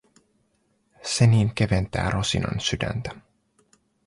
[1.03, 3.11] Se niin keventää Rosinan sydäntä.